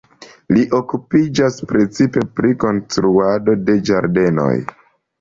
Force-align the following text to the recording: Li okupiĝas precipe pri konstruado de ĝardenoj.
Li 0.55 0.63
okupiĝas 0.77 1.59
precipe 1.73 2.25
pri 2.41 2.57
konstruado 2.65 3.59
de 3.71 3.81
ĝardenoj. 3.93 4.53